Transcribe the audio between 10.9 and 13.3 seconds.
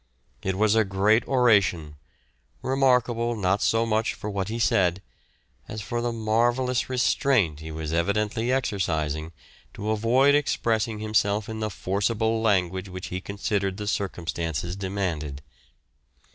himself in the forcible language which he